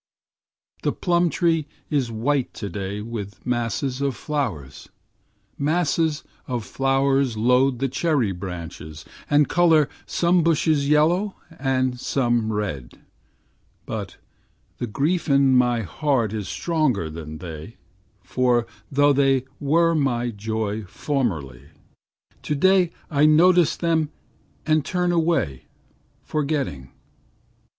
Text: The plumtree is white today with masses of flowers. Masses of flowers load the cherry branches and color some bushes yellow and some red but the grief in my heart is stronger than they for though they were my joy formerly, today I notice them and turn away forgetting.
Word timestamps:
The 0.81 0.93
plumtree 0.93 1.65
is 1.91 2.11
white 2.11 2.55
today 2.55 3.01
with 3.01 3.45
masses 3.45 4.01
of 4.01 4.15
flowers. 4.15 4.89
Masses 5.59 6.23
of 6.47 6.65
flowers 6.65 7.37
load 7.37 7.77
the 7.77 7.87
cherry 7.87 8.31
branches 8.31 9.05
and 9.29 9.47
color 9.47 9.87
some 10.07 10.41
bushes 10.41 10.89
yellow 10.89 11.35
and 11.59 11.99
some 11.99 12.51
red 12.51 12.93
but 13.85 14.17
the 14.79 14.87
grief 14.87 15.29
in 15.29 15.55
my 15.55 15.81
heart 15.83 16.33
is 16.33 16.49
stronger 16.49 17.07
than 17.07 17.37
they 17.37 17.77
for 18.23 18.65
though 18.91 19.13
they 19.13 19.45
were 19.59 19.93
my 19.93 20.31
joy 20.31 20.83
formerly, 20.85 21.65
today 22.41 22.89
I 23.11 23.27
notice 23.27 23.75
them 23.77 24.09
and 24.65 24.83
turn 24.83 25.11
away 25.11 25.65
forgetting. 26.23 26.89